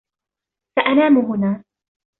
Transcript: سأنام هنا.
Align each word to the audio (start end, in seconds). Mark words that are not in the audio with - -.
سأنام 0.79 1.17
هنا. 1.17 1.63